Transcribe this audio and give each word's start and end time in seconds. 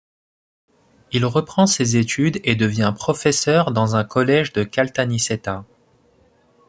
Il 1.11 1.25
reprend 1.27 1.67
ses 1.67 1.95
études 1.95 2.41
et 2.43 2.55
devient 2.55 2.91
professeur 2.97 3.69
dans 3.69 3.95
un 3.95 4.03
collège 4.03 4.51
de 4.51 4.63
Caltanissetta. 4.63 5.63